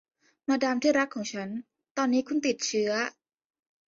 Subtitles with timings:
[0.47, 1.49] มาดามที่รักของฉัน
[1.97, 2.91] ตอนนี้คุณติดเชื้อ